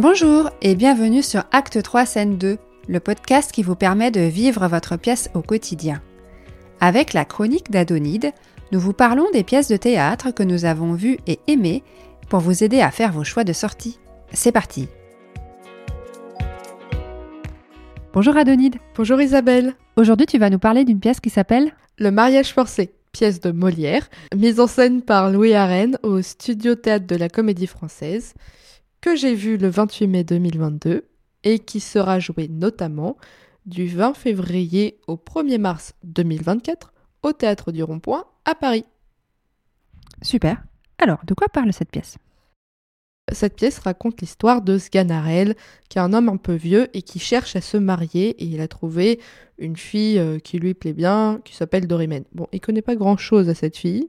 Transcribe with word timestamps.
Bonjour 0.00 0.50
et 0.60 0.74
bienvenue 0.74 1.22
sur 1.22 1.44
Acte 1.52 1.80
3 1.80 2.04
Scène 2.04 2.36
2, 2.36 2.58
le 2.88 2.98
podcast 2.98 3.52
qui 3.52 3.62
vous 3.62 3.76
permet 3.76 4.10
de 4.10 4.22
vivre 4.22 4.66
votre 4.66 4.96
pièce 4.96 5.30
au 5.34 5.40
quotidien. 5.40 6.02
Avec 6.80 7.12
la 7.12 7.24
chronique 7.24 7.70
d'Adonide, 7.70 8.32
nous 8.72 8.80
vous 8.80 8.92
parlons 8.92 9.30
des 9.32 9.44
pièces 9.44 9.68
de 9.68 9.76
théâtre 9.76 10.32
que 10.32 10.42
nous 10.42 10.64
avons 10.64 10.94
vues 10.94 11.18
et 11.28 11.38
aimées 11.46 11.84
pour 12.28 12.40
vous 12.40 12.64
aider 12.64 12.80
à 12.80 12.90
faire 12.90 13.12
vos 13.12 13.22
choix 13.22 13.44
de 13.44 13.52
sortie. 13.52 14.00
C'est 14.32 14.50
parti 14.50 14.88
Bonjour 18.12 18.36
Adonide 18.36 18.78
Bonjour 18.96 19.20
Isabelle 19.20 19.74
Aujourd'hui 19.94 20.26
tu 20.26 20.38
vas 20.38 20.50
nous 20.50 20.58
parler 20.58 20.84
d'une 20.84 20.98
pièce 20.98 21.20
qui 21.20 21.30
s'appelle 21.30 21.72
Le 21.98 22.10
mariage 22.10 22.52
forcé, 22.52 22.92
pièce 23.12 23.40
de 23.40 23.52
Molière, 23.52 24.10
mise 24.34 24.58
en 24.58 24.66
scène 24.66 25.02
par 25.02 25.30
Louis 25.30 25.54
Arène 25.54 25.98
au 26.02 26.20
Studio 26.20 26.74
Théâtre 26.74 27.06
de 27.06 27.14
la 27.14 27.28
Comédie 27.28 27.68
Française 27.68 28.34
que 29.04 29.16
j'ai 29.16 29.34
vu 29.34 29.58
le 29.58 29.68
28 29.68 30.06
mai 30.06 30.24
2022 30.24 31.04
et 31.42 31.58
qui 31.58 31.80
sera 31.80 32.20
joué 32.20 32.48
notamment 32.48 33.18
du 33.66 33.86
20 33.86 34.14
février 34.14 34.98
au 35.06 35.16
1er 35.16 35.58
mars 35.58 35.92
2024 36.04 36.94
au 37.22 37.34
Théâtre 37.34 37.70
du 37.70 37.82
Rond-Point 37.82 38.24
à 38.46 38.54
Paris. 38.54 38.86
Super. 40.22 40.64
Alors, 40.96 41.18
de 41.26 41.34
quoi 41.34 41.48
parle 41.48 41.74
cette 41.74 41.90
pièce? 41.90 42.16
Cette 43.30 43.56
pièce 43.56 43.78
raconte 43.78 44.22
l'histoire 44.22 44.62
de 44.62 44.78
Sganarelle, 44.78 45.54
qui 45.90 45.98
est 45.98 46.00
un 46.00 46.14
homme 46.14 46.30
un 46.30 46.38
peu 46.38 46.54
vieux 46.54 46.88
et 46.96 47.02
qui 47.02 47.18
cherche 47.18 47.56
à 47.56 47.60
se 47.60 47.76
marier 47.76 48.30
et 48.42 48.46
il 48.46 48.62
a 48.62 48.68
trouvé 48.68 49.20
une 49.58 49.76
fille 49.76 50.18
euh, 50.18 50.38
qui 50.38 50.58
lui 50.58 50.72
plaît 50.72 50.94
bien, 50.94 51.42
qui 51.44 51.54
s'appelle 51.54 51.86
Dorimène. 51.86 52.24
Bon, 52.32 52.46
il 52.52 52.60
connaît 52.62 52.80
pas 52.80 52.96
grand-chose 52.96 53.50
à 53.50 53.54
cette 53.54 53.76
fille. 53.76 54.08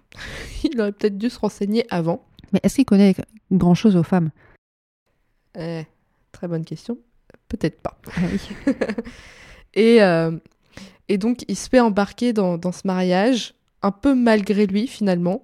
il 0.64 0.80
aurait 0.80 0.92
peut-être 0.92 1.18
dû 1.18 1.28
se 1.28 1.38
renseigner 1.38 1.84
avant. 1.90 2.24
Mais 2.52 2.60
est-ce 2.62 2.76
qu'il 2.76 2.84
connaît 2.84 3.14
grand-chose 3.50 3.96
aux 3.96 4.02
femmes? 4.02 4.30
Eh, 5.58 5.82
très 6.32 6.48
bonne 6.48 6.64
question. 6.64 6.98
Peut-être 7.48 7.80
pas. 7.80 7.98
Ah 8.16 8.20
oui. 8.30 8.74
Et, 9.74 10.02
euh, 10.02 10.36
et 11.08 11.16
donc, 11.16 11.44
il 11.48 11.56
se 11.56 11.68
fait 11.70 11.80
embarquer 11.80 12.32
dans, 12.34 12.58
dans 12.58 12.72
ce 12.72 12.82
mariage, 12.86 13.54
un 13.80 13.90
peu 13.90 14.14
malgré 14.14 14.66
lui, 14.66 14.86
finalement. 14.86 15.42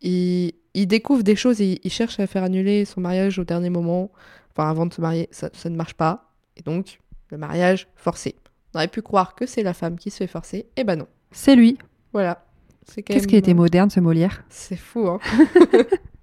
Il, 0.00 0.52
il 0.72 0.86
découvre 0.86 1.22
des 1.22 1.36
choses 1.36 1.60
et 1.60 1.78
il 1.84 1.90
cherche 1.90 2.18
à 2.18 2.26
faire 2.26 2.42
annuler 2.42 2.86
son 2.86 3.02
mariage 3.02 3.38
au 3.38 3.44
dernier 3.44 3.68
moment. 3.68 4.10
Enfin, 4.52 4.70
avant 4.70 4.86
de 4.86 4.94
se 4.94 5.00
marier, 5.02 5.28
ça, 5.30 5.50
ça 5.52 5.68
ne 5.68 5.76
marche 5.76 5.92
pas. 5.94 6.32
Et 6.56 6.62
donc, 6.62 7.00
le 7.30 7.36
mariage 7.36 7.86
forcé. 7.96 8.36
On 8.74 8.78
aurait 8.78 8.88
pu 8.88 9.02
croire 9.02 9.34
que 9.34 9.44
c'est 9.46 9.62
la 9.62 9.74
femme 9.74 9.98
qui 9.98 10.10
se 10.10 10.16
fait 10.18 10.26
forcer. 10.26 10.66
Eh 10.76 10.84
ben 10.84 10.96
non. 10.96 11.06
C'est 11.30 11.54
lui. 11.54 11.76
Voilà. 12.14 12.46
Qu'est-ce 12.94 13.20
même- 13.20 13.26
qui 13.26 13.36
était 13.36 13.52
moderne, 13.54 13.90
ce 13.90 14.00
Molière? 14.00 14.42
C'est 14.48 14.76
fou, 14.76 15.06
hein. 15.08 15.18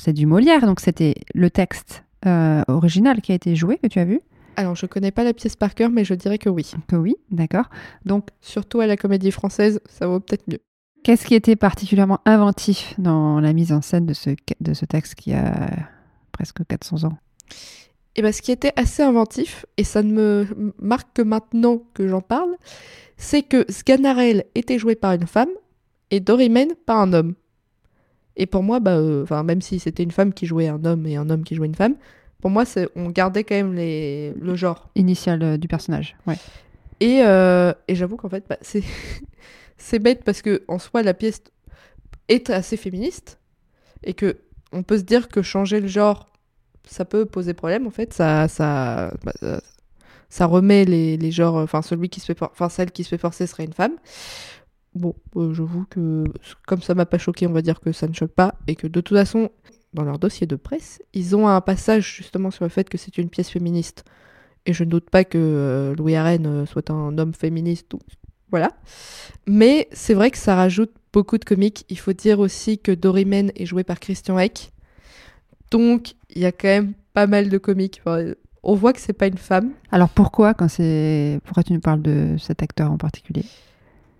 C'est 0.00 0.14
du 0.14 0.24
Molière, 0.24 0.64
donc 0.64 0.80
c'était 0.80 1.14
le 1.34 1.50
texte 1.50 2.04
euh, 2.26 2.62
original 2.68 3.20
qui 3.20 3.32
a 3.32 3.34
été 3.34 3.54
joué, 3.54 3.76
que 3.76 3.86
tu 3.86 3.98
as 3.98 4.06
vu 4.06 4.20
Alors, 4.56 4.74
je 4.74 4.86
connais 4.86 5.10
pas 5.10 5.24
la 5.24 5.34
pièce 5.34 5.56
par 5.56 5.74
cœur, 5.74 5.90
mais 5.90 6.04
je 6.06 6.14
dirais 6.14 6.38
que 6.38 6.48
oui. 6.48 6.72
Que 6.88 6.96
oui, 6.96 7.16
d'accord. 7.30 7.66
Donc, 8.06 8.28
Surtout 8.40 8.80
à 8.80 8.86
la 8.86 8.96
comédie 8.96 9.30
française, 9.30 9.78
ça 9.90 10.06
vaut 10.06 10.18
peut-être 10.18 10.48
mieux. 10.48 10.60
qu'est-ce 11.04 11.26
qui 11.26 11.34
était 11.34 11.54
particulièrement 11.54 12.20
inventif 12.24 12.94
dans 12.96 13.40
la 13.40 13.52
mise 13.52 13.72
en 13.72 13.82
scène 13.82 14.06
de 14.06 14.14
ce, 14.14 14.30
de 14.60 14.72
ce 14.72 14.86
texte 14.86 15.16
qui 15.16 15.34
a 15.34 15.68
presque 16.32 16.66
400 16.66 17.04
ans? 17.04 17.18
Et 18.16 18.22
ben, 18.22 18.32
ce 18.32 18.40
qui 18.40 18.52
était 18.52 18.72
assez 18.76 19.02
inventif, 19.02 19.66
et 19.76 19.84
ça 19.84 20.02
ne 20.02 20.12
me 20.12 20.72
marque 20.78 21.08
que 21.12 21.22
maintenant 21.22 21.82
que 21.92 22.08
j'en 22.08 22.22
parle, 22.22 22.56
c'est 23.18 23.42
que 23.42 23.66
Sganarelle 23.68 24.44
était 24.54 24.78
joué 24.78 24.94
par 24.94 25.12
une 25.12 25.26
femme 25.26 25.50
et 26.10 26.20
Dorimène 26.20 26.70
par 26.86 27.00
un 27.00 27.12
homme. 27.12 27.34
Et 28.40 28.46
pour 28.46 28.62
moi, 28.62 28.80
bah, 28.80 28.96
euh, 28.96 29.42
même 29.44 29.60
si 29.60 29.78
c'était 29.78 30.02
une 30.02 30.12
femme 30.12 30.32
qui 30.32 30.46
jouait 30.46 30.66
un 30.66 30.82
homme 30.86 31.06
et 31.06 31.16
un 31.16 31.28
homme 31.28 31.44
qui 31.44 31.54
jouait 31.54 31.66
une 31.66 31.74
femme, 31.74 31.96
pour 32.40 32.50
moi, 32.50 32.64
on 32.96 33.10
gardait 33.10 33.44
quand 33.44 33.54
même 33.54 33.74
les, 33.74 34.32
le 34.32 34.54
genre. 34.54 34.88
Initial 34.94 35.42
euh, 35.42 35.56
du 35.58 35.68
personnage, 35.68 36.16
ouais. 36.26 36.38
Et, 37.00 37.20
euh, 37.22 37.74
et 37.86 37.94
j'avoue 37.94 38.16
qu'en 38.16 38.30
fait, 38.30 38.44
bah, 38.48 38.56
c'est 39.76 39.98
bête 39.98 40.24
parce 40.24 40.40
que 40.40 40.62
en 40.68 40.78
soi, 40.78 41.02
la 41.02 41.12
pièce 41.12 41.42
est 42.28 42.48
assez 42.48 42.78
féministe 42.78 43.38
et 44.04 44.14
que 44.14 44.38
on 44.72 44.84
peut 44.84 44.96
se 44.96 45.02
dire 45.02 45.28
que 45.28 45.42
changer 45.42 45.78
le 45.78 45.88
genre, 45.88 46.30
ça 46.86 47.04
peut 47.04 47.26
poser 47.26 47.52
problème. 47.52 47.86
En 47.86 47.90
fait, 47.90 48.14
ça, 48.14 48.48
ça, 48.48 49.12
bah, 49.22 49.32
ça, 49.38 49.60
ça 50.30 50.46
remet 50.46 50.86
les, 50.86 51.18
les 51.18 51.30
genres. 51.30 51.56
Enfin, 51.56 51.82
celui 51.82 52.08
qui 52.08 52.20
se 52.20 52.32
fait, 52.32 52.42
enfin, 52.42 52.70
celle 52.70 52.90
qui 52.90 53.04
se 53.04 53.10
fait 53.10 53.18
forcer 53.18 53.46
serait 53.46 53.64
une 53.64 53.74
femme. 53.74 53.96
Bon, 54.94 55.14
euh, 55.36 55.54
j'avoue 55.54 55.84
que 55.88 56.24
comme 56.66 56.82
ça 56.82 56.94
m'a 56.94 57.06
pas 57.06 57.18
choqué, 57.18 57.46
on 57.46 57.52
va 57.52 57.62
dire 57.62 57.80
que 57.80 57.92
ça 57.92 58.08
ne 58.08 58.12
choque 58.12 58.32
pas 58.32 58.56
et 58.66 58.74
que 58.74 58.86
de 58.86 59.00
toute 59.00 59.16
façon, 59.16 59.50
dans 59.94 60.02
leur 60.02 60.18
dossier 60.18 60.46
de 60.46 60.56
presse, 60.56 61.00
ils 61.14 61.36
ont 61.36 61.46
un 61.48 61.60
passage 61.60 62.16
justement 62.16 62.50
sur 62.50 62.64
le 62.64 62.70
fait 62.70 62.88
que 62.88 62.98
c'est 62.98 63.16
une 63.18 63.28
pièce 63.28 63.50
féministe. 63.50 64.04
Et 64.66 64.72
je 64.72 64.84
ne 64.84 64.90
doute 64.90 65.08
pas 65.08 65.24
que 65.24 65.38
euh, 65.38 65.94
Louis 65.94 66.16
Arène 66.16 66.46
euh, 66.46 66.66
soit 66.66 66.90
un 66.90 67.16
homme 67.18 67.34
féministe. 67.34 67.94
Voilà. 68.50 68.72
Mais 69.46 69.88
c'est 69.92 70.14
vrai 70.14 70.30
que 70.30 70.38
ça 70.38 70.54
rajoute 70.54 70.92
beaucoup 71.12 71.38
de 71.38 71.44
comiques. 71.44 71.86
Il 71.88 71.98
faut 71.98 72.12
dire 72.12 72.40
aussi 72.40 72.78
que 72.78 72.92
Dorimène 72.92 73.52
est 73.56 73.66
joué 73.66 73.84
par 73.84 74.00
Christian 74.00 74.38
Eck. 74.38 74.72
Donc, 75.70 76.14
il 76.30 76.42
y 76.42 76.46
a 76.46 76.52
quand 76.52 76.68
même 76.68 76.92
pas 77.14 77.26
mal 77.26 77.48
de 77.48 77.58
comiques. 77.58 78.02
On 78.62 78.74
voit 78.74 78.92
que 78.92 79.00
c'est 79.00 79.12
pas 79.12 79.28
une 79.28 79.38
femme. 79.38 79.70
Alors 79.92 80.08
pourquoi, 80.08 80.52
quand 80.52 80.68
c'est... 80.68 81.40
pourquoi 81.44 81.62
tu 81.62 81.72
nous 81.72 81.80
parles 81.80 82.02
de 82.02 82.36
cet 82.38 82.62
acteur 82.62 82.90
en 82.90 82.98
particulier? 82.98 83.44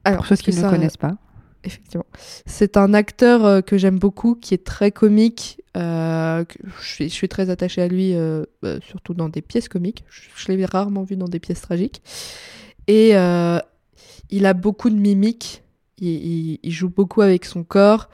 Alors, 0.05 0.19
Pour 0.19 0.27
ceux 0.27 0.37
qui 0.37 0.51
ne 0.51 0.57
ça- 0.57 0.71
connaissent 0.71 0.97
pas. 0.97 1.17
Effectivement. 1.63 2.07
C'est 2.47 2.79
un 2.79 2.95
acteur 2.95 3.45
euh, 3.45 3.61
que 3.61 3.77
j'aime 3.77 3.99
beaucoup, 3.99 4.35
qui 4.35 4.55
est 4.55 4.65
très 4.65 4.91
comique. 4.91 5.61
euh, 5.77 6.43
je, 6.81 6.87
suis, 6.89 7.09
je 7.11 7.15
suis 7.15 7.29
très 7.29 7.51
attachée 7.51 7.83
à 7.83 7.89
lui, 7.89 8.15
euh, 8.15 8.45
surtout 8.81 9.13
dans 9.13 9.29
des 9.29 9.43
pièces 9.43 9.69
comiques. 9.69 10.05
Je, 10.09 10.23
je 10.37 10.53
l'ai 10.53 10.65
rarement 10.65 11.03
vu 11.03 11.17
dans 11.17 11.29
des 11.29 11.39
pièces 11.39 11.61
tragiques. 11.61 12.01
Et 12.87 13.11
euh, 13.15 13.59
il 14.31 14.47
a 14.47 14.55
beaucoup 14.55 14.89
de 14.89 14.97
mimiques. 14.97 15.63
Il, 15.99 16.09
il- 16.09 16.59
il 16.63 16.71
joue 16.73 16.89
beaucoup 16.89 17.21
avec 17.21 17.45
son 17.45 17.63
corps. 17.63 18.09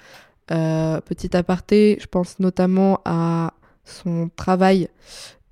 Petit 0.48 1.36
aparté, 1.36 1.98
je 2.00 2.06
pense 2.06 2.38
notamment 2.40 3.00
à 3.04 3.54
son 3.84 4.28
travail 4.34 4.88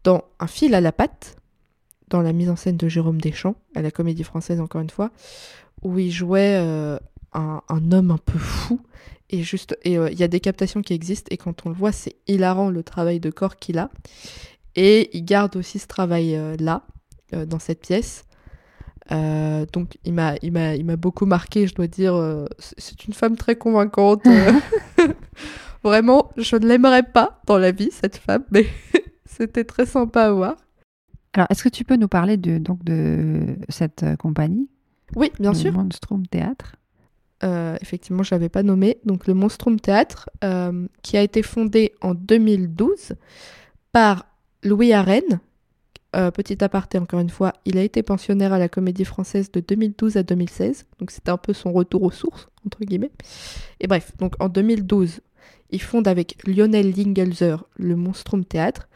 dans 0.05 0.25
Un 0.41 0.47
fil 0.49 0.75
à 0.75 0.81
la 0.81 0.93
patte, 0.93 1.37
dans 2.11 2.22
la 2.22 2.33
mise 2.33 2.51
en 2.51 2.56
scène 2.56 2.77
de 2.77 2.89
Jérôme 2.89 3.21
Deschamps, 3.21 3.55
à 3.75 3.83
la 3.83 3.91
Comédie 3.91 4.22
Française 4.25 4.61
encore 4.61 4.81
une 4.81 4.91
fois, 4.91 5.11
où 5.84 5.99
il 5.99 6.11
jouait 6.11 6.59
euh, 6.61 6.99
un, 7.33 7.61
homme 7.93 8.11
un 8.11 8.19
peu 8.19 8.39
fou. 8.39 8.81
Et 9.31 9.43
juste, 9.43 9.77
et 9.84 9.99
euh, 9.99 10.11
il 10.11 10.19
y 10.19 10.22
a 10.22 10.28
des 10.28 10.41
captations 10.41 10.83
qui 10.83 10.93
existent, 10.93 11.28
et 11.31 11.37
quand 11.37 11.67
on 11.67 11.69
le 11.69 11.75
voit, 11.75 11.93
c'est 11.93 12.17
hilarant 12.27 12.71
le 12.71 12.83
travail 12.83 13.21
de 13.21 13.31
corps 13.31 13.56
qu'il 13.56 13.78
a. 13.78 13.91
Et 14.77 15.17
il 15.17 15.25
garde 15.25 15.56
aussi 15.56 15.78
ce 15.78 15.87
travail-là 15.87 16.83
euh, 17.33 17.47
dans 17.47 17.59
cette 17.59 17.81
pièce. 17.81 18.25
Donc 19.11 19.99
il 20.05 20.15
m'a, 20.15 20.97
beaucoup 20.97 21.27
marqué, 21.27 21.67
je 21.67 21.75
dois 21.75 21.87
dire. 21.87 22.15
c'est- 22.59 23.05
une 23.06 23.12
femme 23.12 23.37
très 23.37 23.56
convaincante. 23.56 24.22
Vraiment, 25.84 26.33
je 26.39 26.56
ne 26.56 26.66
l'aimerais 26.66 27.03
pas 27.03 27.43
dans 27.47 27.59
la 27.59 27.71
vie, 27.71 27.91
cette 27.93 28.16
femme, 28.16 28.45
mais 28.51 28.66
c'était 29.27 29.65
très 29.65 29.84
sympa 29.84 30.25
à 30.25 30.33
voir. 30.33 30.56
Alors, 31.34 31.47
est-ce 31.51 31.62
que 31.62 31.69
tu 31.69 31.84
peux 31.84 31.97
nous 31.97 32.09
parler 32.09 32.39
de, 32.39 32.56
donc, 32.56 32.83
de 32.83 33.56
cette 33.69 34.05
compagnie? 34.16 34.71
Oui, 35.16 35.30
bien 35.38 35.52
le 35.52 35.56
sûr. 35.56 35.72
Monstrum 35.72 36.26
Théâtre. 36.26 36.76
Euh, 37.42 37.76
effectivement, 37.80 38.22
je 38.22 38.34
l'avais 38.34 38.48
pas 38.48 38.62
nommé, 38.62 38.98
donc 39.04 39.26
le 39.26 39.34
Monstrum 39.34 39.78
Théâtre, 39.78 40.30
euh, 40.42 40.86
qui 41.02 41.16
a 41.16 41.22
été 41.22 41.42
fondé 41.42 41.92
en 42.00 42.14
2012 42.14 43.14
par 43.92 44.26
Louis 44.62 44.92
Arène. 44.92 45.41
Euh, 46.16 46.30
petit 46.30 46.62
aparté, 46.62 46.97
encore 46.98 47.20
une 47.20 47.30
fois, 47.30 47.53
il 47.64 47.76
a 47.76 47.82
été 47.82 48.03
pensionnaire 48.03 48.53
à 48.53 48.58
la 48.58 48.69
Comédie 48.69 49.04
Française 49.04 49.50
de 49.50 49.60
2012 49.60 50.16
à 50.16 50.22
2016, 50.22 50.86
donc 51.00 51.10
c'était 51.10 51.30
un 51.30 51.36
peu 51.36 51.53
son 51.53 51.72
retour 51.72 52.04
aux 52.04 52.12
sources, 52.12 52.48
entre 52.65 52.84
guillemets. 52.84 53.10
Et 53.80 53.89
bref, 53.89 54.12
donc 54.18 54.34
en 54.39 54.48
2012, 54.48 55.21
il 55.71 55.83
fonde 55.83 56.06
avec 56.06 56.36
Lionel 56.47 56.92
Lingelzer 56.92 57.65
le 57.77 57.97
Monstrum 57.97 58.44
Théâtre, 58.44 58.89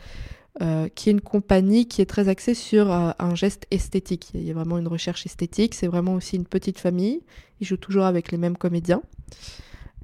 euh, 0.61 0.89
qui 0.93 1.09
est 1.09 1.13
une 1.13 1.21
compagnie 1.21 1.87
qui 1.87 2.03
est 2.03 2.07
très 2.07 2.29
axée 2.29 2.55
sur 2.55 2.93
euh, 2.93 3.13
un 3.21 3.37
geste 3.37 3.69
esthétique. 3.71 4.31
Il 4.35 4.43
y 4.43 4.51
a 4.51 4.55
vraiment 4.55 4.79
une 4.79 4.89
recherche 4.89 5.25
esthétique, 5.25 5.73
c'est 5.75 5.87
vraiment 5.87 6.15
aussi 6.15 6.35
une 6.35 6.47
petite 6.47 6.81
famille. 6.81 7.21
Il 7.61 7.67
joue 7.67 7.77
toujours 7.77 8.05
avec 8.05 8.33
les 8.33 8.39
mêmes 8.39 8.57
comédiens. 8.57 9.03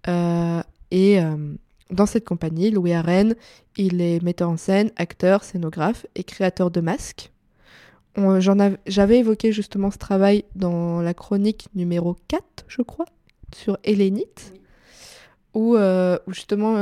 Euh, 0.06 0.62
et 0.92 1.18
dans 1.90 2.06
cette 2.06 2.24
compagnie, 2.24 2.70
Louis 2.70 2.92
Arène, 2.92 3.34
il 3.76 4.00
est 4.00 4.22
metteur 4.22 4.48
en 4.48 4.56
scène, 4.56 4.92
acteur, 4.94 5.42
scénographe 5.42 6.06
et 6.14 6.22
créateur 6.22 6.70
de 6.70 6.80
masques. 6.80 7.32
J'avais 8.86 9.18
évoqué 9.18 9.50
justement 9.50 9.90
ce 9.90 9.98
travail 9.98 10.44
dans 10.54 11.00
la 11.00 11.14
chronique 11.14 11.66
numéro 11.74 12.16
4, 12.28 12.64
je 12.68 12.82
crois, 12.82 13.06
sur 13.52 13.76
Hélénite, 13.82 14.54
où, 15.52 15.74
euh, 15.74 16.16
où 16.28 16.32
justement, 16.32 16.76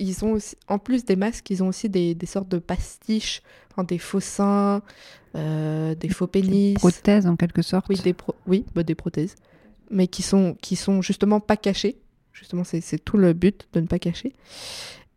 ils 0.00 0.24
ont 0.24 0.32
aussi, 0.32 0.56
en 0.66 0.78
plus 0.78 1.04
des 1.04 1.14
masques, 1.16 1.48
ils 1.50 1.62
ont 1.62 1.68
aussi 1.68 1.88
des, 1.88 2.14
des 2.14 2.26
sortes 2.26 2.48
de 2.48 2.58
pastiches, 2.58 3.42
enfin, 3.70 3.84
des 3.84 3.98
faux 3.98 4.18
seins, 4.20 4.82
euh, 5.36 5.94
des 5.94 6.08
faux 6.08 6.26
pénis. 6.26 6.74
Prothèse 6.74 7.26
en 7.26 7.36
quelque 7.36 7.62
sorte. 7.62 7.86
Oui, 7.88 8.00
des, 8.02 8.14
pro- 8.14 8.34
oui 8.46 8.64
bah, 8.74 8.82
des 8.82 8.96
prothèses. 8.96 9.36
Mais 9.90 10.08
qui 10.08 10.22
sont, 10.22 10.56
qui 10.60 10.74
sont 10.74 11.02
justement 11.02 11.38
pas 11.40 11.56
cachées. 11.56 11.98
Justement, 12.32 12.64
c'est 12.64 12.80
c'est 12.80 12.98
tout 12.98 13.16
le 13.18 13.32
but 13.32 13.68
de 13.72 13.80
ne 13.80 13.86
pas 13.86 13.98
cacher. 13.98 14.32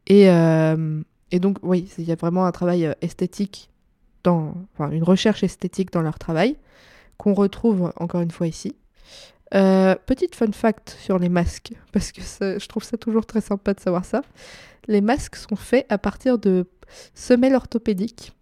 Et, 0.08 0.30
euh, 0.30 1.02
et 1.32 1.40
donc, 1.40 1.58
oui, 1.64 1.90
il 1.98 2.04
y 2.04 2.12
a 2.12 2.16
vraiment 2.16 2.46
un 2.46 2.52
travail 2.52 2.86
euh, 2.86 2.94
esthétique, 3.02 3.70
dans, 4.24 4.56
enfin, 4.74 4.92
une 4.92 5.04
recherche 5.04 5.44
esthétique 5.44 5.92
dans 5.92 6.02
leur 6.02 6.20
travail, 6.20 6.58
qu'on 7.18 7.34
retrouve 7.34 7.94
encore 7.98 8.22
une 8.22 8.32
fois 8.32 8.48
ici. 8.48 8.76
Euh, 9.54 9.96
petite 10.06 10.36
fun 10.36 10.52
fact 10.52 10.98
sur 11.00 11.20
les 11.20 11.30
masques, 11.30 11.74
parce 11.92 12.12
que 12.12 12.22
je 12.22 12.68
trouve 12.68 12.84
ça 12.84 12.98
toujours 12.98 13.26
très 13.26 13.42
sympa 13.42 13.74
de 13.74 13.80
savoir 13.80 14.06
ça. 14.06 14.22
Les 14.88 15.02
masques 15.02 15.36
sont 15.36 15.56
faits 15.56 15.86
à 15.90 15.98
partir 15.98 16.38
de 16.38 16.66
semelles 17.14 17.56
orthopédiques. 17.56 18.34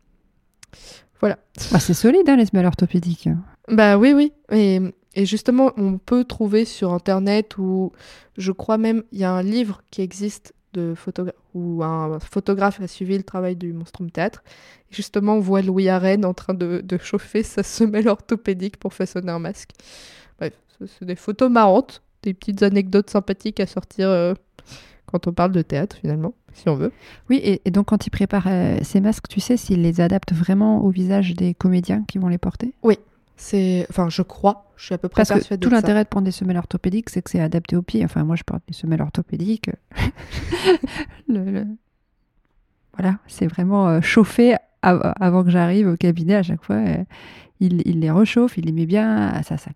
Voilà. 1.20 1.38
Ah, 1.74 1.80
c'est 1.80 1.94
solide, 1.94 2.28
hein, 2.28 2.38
les 2.38 2.46
semelles 2.46 2.66
orthopédiques. 2.66 3.30
Bah 3.68 3.98
oui, 3.98 4.14
oui. 4.14 4.34
Et, 4.52 4.80
et, 5.14 5.26
justement, 5.26 5.72
on 5.78 5.98
peut 5.98 6.24
trouver 6.24 6.66
sur 6.66 6.94
Internet, 6.94 7.58
ou 7.58 7.92
je 8.38 8.52
crois 8.52 8.78
même, 8.78 9.04
il 9.12 9.20
y 9.20 9.24
a 9.24 9.32
un 9.32 9.44
livre 9.44 9.82
qui 9.92 10.02
existe 10.02 10.54
de 10.74 10.96
photographe 10.96 11.36
où 11.54 11.84
un 11.84 12.20
photographe 12.20 12.80
a 12.80 12.88
suivi 12.88 13.18
le 13.18 13.24
travail 13.24 13.56
du 13.56 13.74
Monstrum 13.74 14.10
Théâtre. 14.10 14.44
Et 14.90 14.96
justement, 14.96 15.36
on 15.36 15.40
voit 15.40 15.62
Louis 15.62 15.90
Arène 15.90 16.26
en 16.26 16.34
train 16.34 16.54
de, 16.54 16.82
de 16.82 16.98
chauffer 16.98 17.44
sa 17.44 17.64
semelle 17.64 18.08
orthopédique 18.08 18.78
pour 18.78 18.94
façonner 18.94 19.32
un 19.32 19.40
masque. 19.40 19.72
Bref, 20.40 20.54
c'est 20.88 21.06
des 21.06 21.16
photos 21.16 21.50
marrantes, 21.50 22.02
des 22.24 22.34
petites 22.34 22.64
anecdotes 22.64 23.10
sympathiques 23.10 23.60
à 23.60 23.68
sortir 23.68 24.10
euh, 24.10 24.34
quand 25.06 25.28
on 25.28 25.34
parle 25.34 25.52
de 25.52 25.62
théâtre 25.62 25.98
finalement, 25.98 26.34
si 26.54 26.70
on 26.70 26.76
veut. 26.76 26.92
Oui, 27.30 27.42
et, 27.44 27.72
donc 27.72 27.88
quand 27.88 28.06
il 28.06 28.10
prépare 28.10 28.46
euh, 28.48 28.78
ces 28.84 29.02
masques, 29.02 29.28
tu 29.28 29.40
sais 29.40 29.58
s'il 29.58 29.82
les 29.82 30.02
adapte 30.02 30.34
vraiment 30.34 30.84
au 30.84 30.90
visage 30.90 31.34
des 31.36 31.54
comédiens 31.54 32.04
qui 32.08 32.18
vont 32.18 32.28
les 32.28 32.38
porter? 32.38 32.74
Oui, 32.84 32.98
c'est, 33.42 33.88
enfin, 33.90 34.08
je 34.08 34.22
crois, 34.22 34.72
je 34.78 34.86
suis 34.86 34.94
à 34.94 35.00
peu 35.00 35.10
près 35.10 35.26
Parce 35.26 35.48
que 35.48 35.56
tout 35.56 35.72
l'intérêt 35.72 36.04
de 36.04 36.10
prendre 36.10 36.26
des 36.26 36.32
semelles 36.32 36.58
orthopédiques, 36.58 37.10
c'est 37.10 37.24
que 37.24 37.30
c'est 37.32 37.40
adapté 37.40 37.76
au 37.76 37.82
pied. 37.82 38.06
Enfin, 38.06 38.24
moi, 38.24 38.36
je 38.36 38.44
porte 38.44 38.62
des 38.68 38.74
semelles 38.74 39.02
orthopédiques. 39.02 39.70
Voilà, 42.98 43.20
c'est 43.26 43.48
vraiment 43.48 43.88
euh, 43.88 44.02
chauffé 44.02 44.56
avant 44.82 45.44
que 45.46 45.50
j'arrive 45.50 45.88
au 45.88 45.96
cabinet 45.96 46.36
à 46.36 46.44
chaque 46.44 46.64
fois. 46.64 46.76
Euh, 46.76 47.04
il, 47.62 47.78
les 48.00 48.12
rechauffe, 48.12 48.58
il 48.58 48.66
les 48.66 48.74
met 48.74 48.86
bien. 48.86 49.42
Ça, 49.44 49.58
ça, 49.58 49.72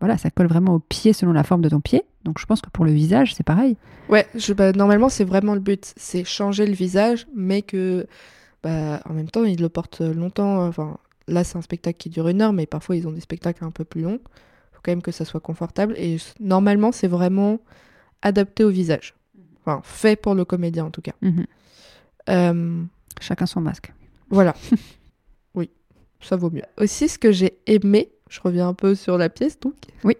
voilà, 0.00 0.18
ça 0.18 0.30
colle 0.30 0.46
vraiment 0.46 0.74
au 0.74 0.78
pied 0.78 1.12
selon 1.12 1.32
la 1.32 1.42
forme 1.42 1.62
de 1.62 1.68
ton 1.68 1.80
pied. 1.80 2.04
Donc, 2.24 2.38
je 2.38 2.46
pense 2.46 2.60
que 2.60 2.70
pour 2.70 2.84
le 2.84 2.92
visage, 2.92 3.34
c'est 3.34 3.44
pareil. 3.44 3.76
Ouais, 4.08 4.26
je, 4.34 4.52
bah, 4.52 4.72
normalement, 4.72 5.08
c'est 5.08 5.24
vraiment 5.24 5.54
le 5.54 5.60
but, 5.60 5.92
c'est 5.96 6.24
changer 6.24 6.66
le 6.66 6.74
visage, 6.74 7.26
mais 7.34 7.62
que, 7.62 8.06
bah, 8.62 9.00
en 9.08 9.14
même 9.14 9.30
temps, 9.30 9.44
il 9.44 9.60
le 9.60 9.68
porte 9.68 10.00
longtemps. 10.00 10.66
Enfin, 10.66 10.98
là, 11.28 11.44
c'est 11.44 11.56
un 11.56 11.62
spectacle 11.62 11.96
qui 11.96 12.10
dure 12.10 12.28
une 12.28 12.42
heure, 12.42 12.52
mais 12.52 12.66
parfois, 12.66 12.96
ils 12.96 13.06
ont 13.08 13.12
des 13.12 13.20
spectacles 13.20 13.64
un 13.64 13.70
peu 13.70 13.84
plus 13.84 14.02
longs. 14.02 14.20
Il 14.24 14.74
faut 14.74 14.80
quand 14.82 14.92
même 14.92 15.02
que 15.02 15.12
ça 15.12 15.24
soit 15.24 15.40
confortable. 15.40 15.94
Et 15.96 16.18
normalement, 16.40 16.92
c'est 16.92 17.08
vraiment 17.08 17.58
adapté 18.22 18.64
au 18.64 18.70
visage. 18.70 19.14
Enfin, 19.64 19.80
fait 19.82 20.16
pour 20.16 20.34
le 20.34 20.44
comédien, 20.44 20.84
en 20.84 20.90
tout 20.90 21.02
cas. 21.02 21.14
Mhm. 21.22 21.46
Euh, 22.28 22.82
Chacun 23.20 23.46
son 23.46 23.60
masque. 23.60 23.92
Voilà. 24.30 24.54
oui, 25.54 25.70
ça 26.20 26.36
vaut 26.36 26.50
mieux. 26.50 26.64
Aussi, 26.76 27.08
ce 27.08 27.18
que 27.18 27.32
j'ai 27.32 27.58
aimé, 27.66 28.10
je 28.28 28.40
reviens 28.40 28.68
un 28.68 28.74
peu 28.74 28.94
sur 28.94 29.18
la 29.18 29.28
pièce, 29.28 29.58
donc. 29.60 29.74
Oui. 30.04 30.16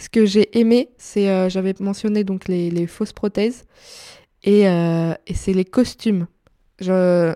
Ce 0.00 0.08
que 0.08 0.24
j'ai 0.24 0.58
aimé, 0.58 0.88
c'est, 0.96 1.28
euh, 1.28 1.50
j'avais 1.50 1.74
mentionné 1.78 2.24
donc 2.24 2.48
les, 2.48 2.86
fausses 2.86 3.12
prothèses, 3.12 3.66
et, 4.44 4.66
euh, 4.66 5.12
et 5.26 5.34
c'est 5.34 5.52
les 5.52 5.64
costumes. 5.64 6.26
Je 6.80 7.34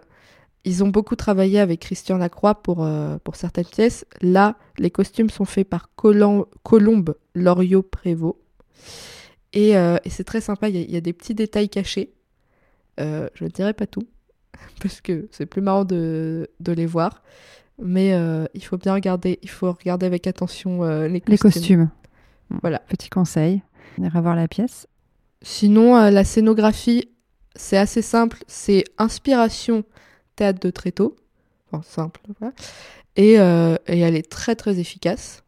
ils 0.66 0.82
ont 0.82 0.88
beaucoup 0.88 1.14
travaillé 1.14 1.60
avec 1.60 1.80
Christian 1.80 2.16
Lacroix 2.16 2.54
pour, 2.54 2.82
euh, 2.82 3.18
pour 3.22 3.36
certaines 3.36 3.66
pièces. 3.66 4.06
Là, 4.22 4.56
les 4.78 4.90
costumes 4.90 5.28
sont 5.28 5.44
faits 5.44 5.68
par 5.68 5.90
Colombe 5.94 7.16
Loriot 7.34 7.82
Prévost. 7.82 8.38
Et, 9.52 9.74
c'est 10.08 10.24
très 10.24 10.40
sympa, 10.40 10.70
il 10.70 10.90
y, 10.90 10.96
a 10.96 11.02
des 11.02 11.12
petits 11.12 11.34
détails 11.34 11.68
cachés. 11.68 12.14
Je 12.96 13.44
ne 13.44 13.48
dirai 13.48 13.74
pas 13.74 13.86
tout, 13.86 14.08
parce 14.80 15.02
que 15.02 15.28
c'est 15.32 15.44
plus 15.44 15.60
marrant 15.60 15.84
de, 15.84 16.48
les 16.66 16.86
voir. 16.86 17.22
Mais 17.82 18.16
il 18.54 18.64
faut 18.64 18.76
bien 18.76 18.94
regarder, 18.94 19.38
il 19.42 19.50
faut 19.50 19.72
regarder 19.72 20.06
avec 20.06 20.26
attention 20.26 20.82
les 21.06 21.20
costumes. 21.20 21.32
Les 21.32 21.38
costumes. 21.38 21.90
Voilà. 22.62 22.78
Petit 22.88 23.10
conseil, 23.10 23.62
on 23.98 24.04
ira 24.04 24.20
voir 24.20 24.36
la 24.36 24.48
pièce. 24.48 24.86
Sinon, 25.42 26.10
la 26.10 26.24
scénographie, 26.24 27.08
c'est 27.56 27.76
assez 27.76 28.02
simple. 28.02 28.44
C'est 28.46 28.84
inspiration 28.98 29.84
théâtre 30.36 30.60
de 30.60 30.70
Tréteau. 30.70 31.16
Enfin, 31.70 31.82
simple, 31.86 32.20
Et, 33.16 33.38
euh, 33.38 33.76
et, 33.86 34.00
elle 34.00 34.16
est 34.16 34.28
très 34.28 34.56
très 34.56 34.78
efficace. 34.78 35.43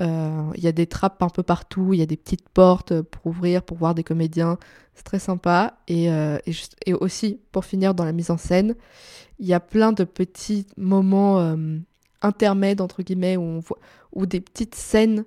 Euh, 0.00 0.50
il 0.56 0.64
y 0.64 0.68
a 0.68 0.72
des 0.72 0.86
trappes 0.86 1.22
un 1.22 1.28
peu 1.28 1.42
partout, 1.42 1.92
il 1.92 1.98
y 1.98 2.02
a 2.02 2.06
des 2.06 2.16
petites 2.16 2.48
portes 2.48 3.02
pour 3.02 3.26
ouvrir, 3.26 3.62
pour 3.62 3.76
voir 3.76 3.94
des 3.94 4.04
comédiens. 4.04 4.58
C'est 4.94 5.04
très 5.04 5.18
sympa. 5.18 5.78
Et, 5.88 6.10
euh, 6.10 6.38
et, 6.86 6.94
aussi, 6.94 7.40
pour 7.52 7.64
finir 7.64 7.94
dans 7.94 8.04
la 8.04 8.12
mise 8.12 8.30
en 8.30 8.38
scène, 8.38 8.74
il 9.38 9.46
y 9.46 9.54
a 9.54 9.60
plein 9.60 9.92
de 9.92 10.04
petits 10.04 10.66
moments 10.76 11.56
intermèdes, 12.22 12.80
entre 12.80 13.02
guillemets, 13.02 13.36
où 13.36 13.42
on 13.42 13.58
voit, 13.58 13.78
ou 14.12 14.26
des 14.26 14.40
petites 14.40 14.74
scènes 14.74 15.24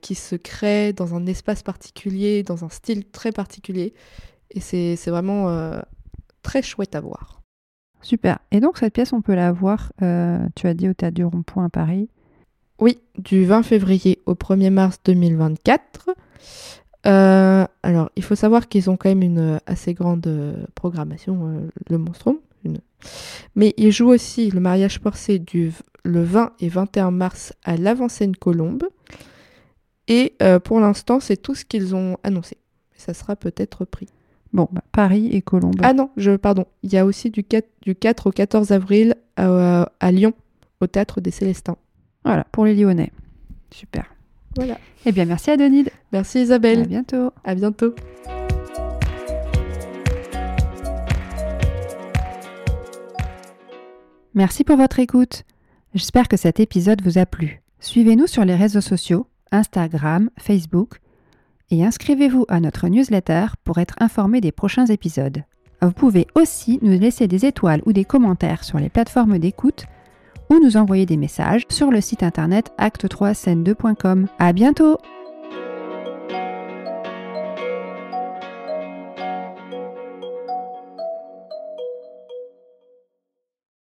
qui 0.00 0.14
se 0.14 0.36
créent 0.36 0.92
dans 0.92 1.14
un 1.14 1.26
espace 1.26 1.62
particulier, 1.62 2.42
dans 2.42 2.64
un 2.64 2.70
style 2.70 3.04
très 3.04 3.30
particulier. 3.30 3.92
Et 4.50 4.60
c'est 4.60 4.96
vraiment 5.08 5.80
très 6.42 6.62
chouette 6.62 6.94
à 6.94 7.00
voir. 7.00 7.40
Super. 8.02 8.38
Et 8.50 8.60
donc 8.60 8.78
cette 8.78 8.94
pièce, 8.94 9.12
on 9.12 9.20
peut 9.20 9.34
la 9.34 9.52
voir, 9.52 9.92
euh, 10.02 10.38
tu 10.56 10.66
as 10.66 10.74
dit, 10.74 10.88
au 10.88 10.94
Théâtre 10.94 11.14
du 11.14 11.24
Rond-Point 11.24 11.66
à 11.66 11.68
Paris 11.68 12.08
Oui, 12.80 12.98
du 13.18 13.44
20 13.44 13.62
février 13.62 14.20
au 14.26 14.34
1er 14.34 14.70
mars 14.70 14.98
2024. 15.04 16.10
Euh, 17.06 17.64
alors, 17.82 18.10
il 18.16 18.22
faut 18.22 18.34
savoir 18.34 18.68
qu'ils 18.68 18.90
ont 18.90 18.96
quand 18.96 19.08
même 19.08 19.22
une 19.22 19.60
assez 19.66 19.94
grande 19.94 20.26
euh, 20.26 20.64
programmation, 20.74 21.70
le 21.88 21.98
Monstrum. 21.98 22.38
Mais 23.54 23.72
ils 23.78 23.92
jouent 23.92 24.10
aussi 24.10 24.50
le 24.50 24.60
mariage 24.60 25.00
forcé 25.00 25.38
du 25.38 25.72
le 26.04 26.22
20 26.22 26.52
et 26.60 26.68
21 26.68 27.10
mars 27.10 27.54
à 27.64 27.76
l'avant-scène 27.76 28.36
Colombe. 28.36 28.84
Et 30.08 30.34
pour 30.64 30.80
l'instant, 30.80 31.20
c'est 31.20 31.36
tout 31.36 31.54
ce 31.54 31.64
qu'ils 31.64 31.94
ont 31.94 32.18
annoncé. 32.22 32.58
Ça 32.96 33.14
sera 33.14 33.36
peut-être 33.36 33.86
pris. 33.86 34.08
Bon, 34.52 34.68
bah, 34.72 34.82
Paris 34.92 35.28
et 35.32 35.42
Colombe. 35.42 35.80
Ah 35.82 35.92
non, 35.92 36.10
je, 36.16 36.32
pardon. 36.36 36.66
Il 36.82 36.92
y 36.92 36.98
a 36.98 37.06
aussi 37.06 37.30
du 37.30 37.44
4, 37.44 37.66
du 37.82 37.94
4 37.94 38.26
au 38.26 38.30
14 38.30 38.72
avril 38.72 39.14
à, 39.36 39.90
à 40.00 40.12
Lyon, 40.12 40.34
au 40.80 40.86
Théâtre 40.86 41.20
des 41.20 41.30
Célestins. 41.30 41.76
Voilà, 42.24 42.44
pour 42.52 42.64
les 42.64 42.74
Lyonnais. 42.74 43.12
Super. 43.70 44.04
Voilà. 44.56 44.78
Eh 45.06 45.12
bien, 45.12 45.24
merci 45.24 45.50
Adonide. 45.50 45.90
Merci 46.12 46.42
Isabelle. 46.42 46.82
À 46.82 46.86
bientôt. 46.86 47.32
À 47.44 47.54
bientôt. 47.54 47.94
Merci 54.34 54.64
pour 54.64 54.76
votre 54.76 54.98
écoute. 54.98 55.44
J'espère 55.94 56.28
que 56.28 56.36
cet 56.36 56.60
épisode 56.60 57.02
vous 57.02 57.18
a 57.18 57.26
plu. 57.26 57.62
Suivez-nous 57.80 58.26
sur 58.26 58.44
les 58.44 58.54
réseaux 58.54 58.80
sociaux, 58.80 59.26
Instagram, 59.50 60.30
Facebook 60.38 61.00
et 61.70 61.84
inscrivez-vous 61.84 62.44
à 62.48 62.60
notre 62.60 62.88
newsletter 62.88 63.46
pour 63.64 63.78
être 63.78 63.96
informé 64.00 64.40
des 64.40 64.52
prochains 64.52 64.86
épisodes. 64.86 65.44
Vous 65.82 65.92
pouvez 65.92 66.26
aussi 66.34 66.78
nous 66.82 66.98
laisser 66.98 67.26
des 67.26 67.46
étoiles 67.46 67.82
ou 67.86 67.92
des 67.92 68.04
commentaires 68.04 68.64
sur 68.64 68.78
les 68.78 68.88
plateformes 68.90 69.38
d'écoute 69.38 69.86
ou 70.50 70.58
nous 70.58 70.76
envoyer 70.76 71.06
des 71.06 71.16
messages 71.16 71.64
sur 71.68 71.90
le 71.90 72.00
site 72.00 72.22
internet 72.22 72.72
acte3scène2.com. 72.78 74.26
À 74.38 74.52
bientôt! 74.52 74.98